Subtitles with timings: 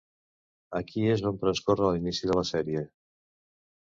[0.77, 2.81] Aquí és on transcorre l'inici de la sèrie.